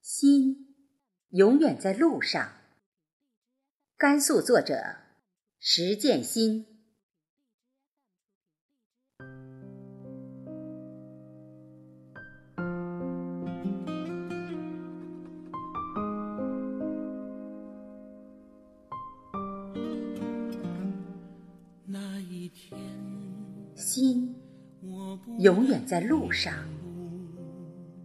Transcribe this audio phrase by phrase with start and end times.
[0.00, 0.74] 心
[1.30, 2.52] 永远在路上。
[3.96, 4.96] 甘肃作者
[5.58, 6.66] 石建新。
[21.90, 22.78] 那一天，
[23.74, 24.36] 心
[25.38, 26.54] 永远在路上，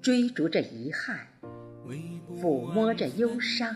[0.01, 1.32] 追逐着遗憾。
[2.41, 3.75] 抚摸着忧伤，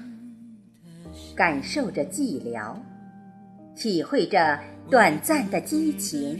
[1.35, 2.75] 感受着寂寥，
[3.75, 6.39] 体会着短暂的激情，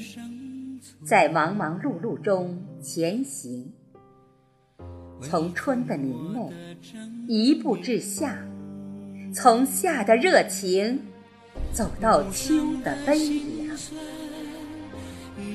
[1.04, 3.72] 在忙忙碌碌中前行。
[5.22, 6.52] 从春的明媚
[7.28, 8.38] 一步至夏，
[9.34, 11.00] 从夏的热情
[11.74, 13.78] 走到秋的悲凉，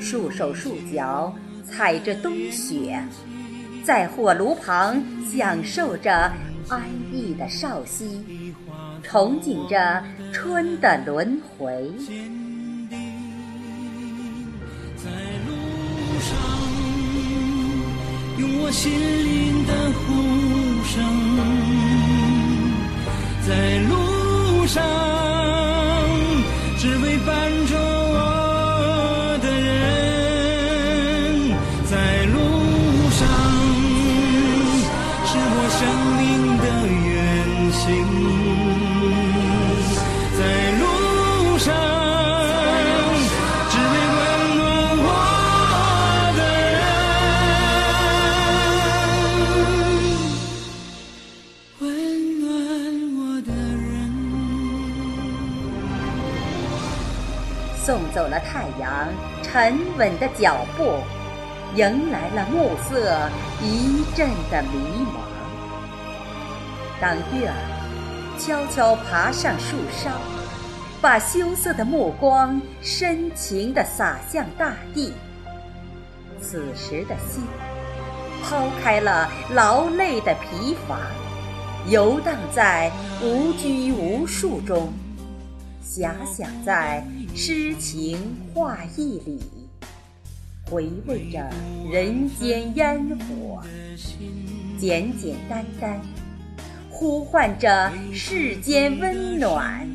[0.00, 1.34] 束手束脚
[1.64, 3.02] 踩着冬雪。
[3.84, 6.32] 在火炉旁享受着
[6.68, 6.82] 安
[7.12, 8.54] 逸的少息，
[9.04, 11.90] 憧憬着春的轮回。
[14.96, 15.10] 在
[15.46, 15.50] 路
[16.20, 16.38] 上，
[18.38, 20.00] 用我心灵的呼
[20.86, 21.02] 声，
[23.44, 23.50] 在
[23.88, 23.92] 路
[24.66, 24.80] 上，
[35.82, 36.22] 生命
[36.58, 37.12] 的远
[37.72, 37.82] 行
[40.38, 40.40] 在
[40.78, 40.84] 路
[41.58, 41.66] 上
[43.68, 44.20] 只为温
[44.56, 44.60] 暖
[45.02, 45.10] 我
[46.36, 46.78] 的人
[51.80, 51.82] 温
[52.38, 52.46] 暖
[53.18, 53.90] 我的人
[57.84, 58.86] 送走了太阳
[59.42, 59.52] 沉
[59.98, 60.80] 稳的脚步
[61.74, 63.28] 迎来了暮色
[63.60, 65.31] 一阵的迷茫。
[67.02, 70.08] 当月儿悄悄爬上树梢，
[71.00, 75.12] 把羞涩的目光深情地洒向大地，
[76.40, 77.42] 此时的心
[78.44, 81.00] 抛开了劳累的疲乏，
[81.90, 84.92] 游荡在无拘无束中。
[85.84, 87.04] 遐想在
[87.34, 88.16] 诗情
[88.54, 89.40] 画意里，
[90.70, 91.50] 回味着
[91.90, 93.60] 人间烟火，
[94.78, 96.00] 简简单单，
[97.02, 99.92] 呼唤着世间温暖，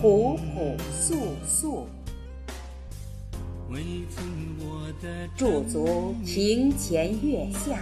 [0.00, 1.86] 朴朴素素。
[5.36, 7.80] 驻足庭前月下，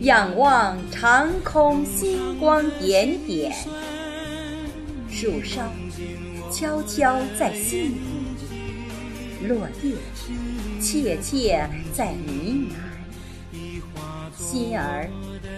[0.00, 3.54] 仰望长空星光点点。
[5.10, 5.70] 树梢
[6.50, 7.88] 悄悄在细
[9.42, 9.92] 语，落叶
[10.80, 12.70] 切切在呢
[13.52, 13.58] 喃，
[14.38, 15.06] 心儿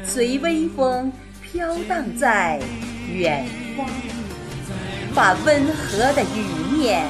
[0.05, 1.13] 随微风
[1.51, 2.61] 飘荡在
[3.11, 3.87] 远方，
[5.15, 7.07] 把温和的语念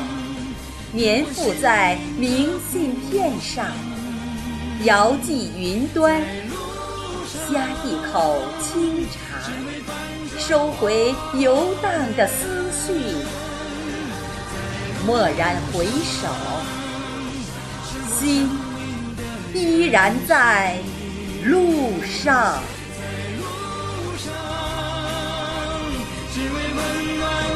[0.96, 3.66] 粘附在明信片上，
[4.84, 6.22] 遥寄云端，
[7.50, 9.50] 呷一口清茶。
[10.38, 12.92] 收回游荡的思绪，
[15.04, 16.28] 蓦然回首，
[18.08, 18.48] 心
[19.52, 20.76] 依然在
[21.44, 22.62] 路上。
[26.38, 27.47] 只为温暖